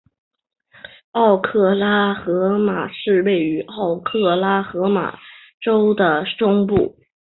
[1.11, 5.19] 奥克拉荷马市位于奥克拉荷马
[5.63, 6.97] 州的中部。